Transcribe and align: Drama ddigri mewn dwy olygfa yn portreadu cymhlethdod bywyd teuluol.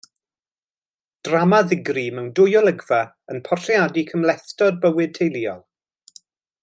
Drama 1.27 1.59
ddigri 1.65 2.05
mewn 2.19 2.31
dwy 2.39 2.57
olygfa 2.61 3.01
yn 3.35 3.43
portreadu 3.49 4.05
cymhlethdod 4.13 4.81
bywyd 4.87 5.15
teuluol. 5.21 5.63